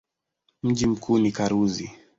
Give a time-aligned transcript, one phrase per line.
[0.63, 1.91] Mji mkuu ni Karuzi.